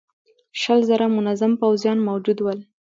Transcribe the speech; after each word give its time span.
شل 0.61 0.79
زره 0.89 1.07
منظم 1.17 1.51
پوځيان 1.61 1.97
موجود 2.07 2.37
ول. 2.41 2.59